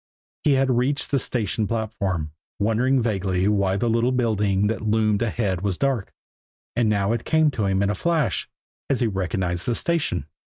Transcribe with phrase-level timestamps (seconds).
[0.43, 5.61] He had reached the station platform, wondering vaguely why the little building that loomed ahead
[5.61, 6.11] was dark
[6.75, 8.49] and now it came to him in a flash,
[8.89, 10.25] as he recognized the station.